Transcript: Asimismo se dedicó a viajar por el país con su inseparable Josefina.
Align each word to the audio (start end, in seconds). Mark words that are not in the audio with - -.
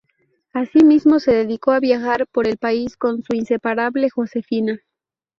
Asimismo 0.53 1.19
se 1.19 1.31
dedicó 1.31 1.73
a 1.73 1.79
viajar 1.79 2.25
por 2.33 2.47
el 2.47 2.57
país 2.57 2.97
con 2.97 3.21
su 3.21 3.35
inseparable 3.35 4.09
Josefina. 4.09 4.79